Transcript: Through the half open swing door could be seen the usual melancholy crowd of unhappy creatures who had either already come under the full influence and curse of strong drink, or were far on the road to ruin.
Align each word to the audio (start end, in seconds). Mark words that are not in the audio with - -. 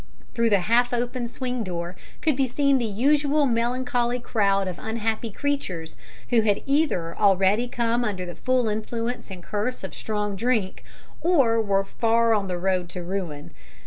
Through 0.33 0.49
the 0.49 0.61
half 0.61 0.95
open 0.95 1.27
swing 1.27 1.63
door 1.63 1.95
could 2.23 2.35
be 2.35 2.47
seen 2.47 2.79
the 2.79 2.85
usual 2.87 3.45
melancholy 3.45 4.19
crowd 4.19 4.67
of 4.67 4.79
unhappy 4.79 5.29
creatures 5.29 5.95
who 6.31 6.41
had 6.41 6.63
either 6.65 7.15
already 7.19 7.67
come 7.67 8.03
under 8.03 8.25
the 8.25 8.33
full 8.33 8.67
influence 8.67 9.29
and 9.29 9.43
curse 9.43 9.83
of 9.83 9.93
strong 9.93 10.35
drink, 10.35 10.83
or 11.21 11.61
were 11.61 11.85
far 11.85 12.33
on 12.33 12.47
the 12.47 12.57
road 12.57 12.89
to 12.89 13.03
ruin. 13.03 13.51